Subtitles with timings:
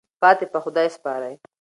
[0.21, 1.35] پاتې په خدای سپارئ.